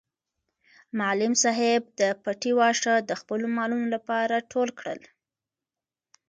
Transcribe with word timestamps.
معلم 0.99 1.33
صاحب 1.43 1.81
د 1.99 2.01
پټي 2.23 2.51
واښه 2.57 2.95
د 3.09 3.11
خپلو 3.21 3.45
مالونو 3.57 3.85
لپاره 3.95 4.35
ټول 4.51 4.67
کړل. 4.79 4.99